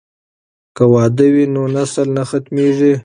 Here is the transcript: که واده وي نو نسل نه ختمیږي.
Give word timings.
که 0.75 0.83
واده 0.93 1.27
وي 1.33 1.45
نو 1.53 1.63
نسل 1.75 2.07
نه 2.17 2.23
ختمیږي. 2.29 2.93